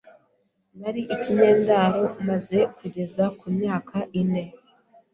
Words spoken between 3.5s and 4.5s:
myaka ine